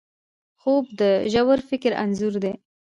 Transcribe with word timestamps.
خوب 0.61 0.85
د 0.99 1.01
ژور 1.31 1.59
فکر 1.69 1.91
انځور 2.03 2.33
دی 2.43 2.53